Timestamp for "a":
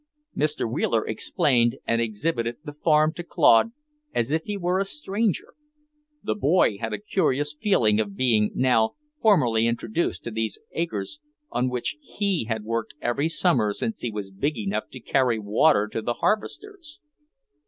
4.79-4.83, 6.91-6.97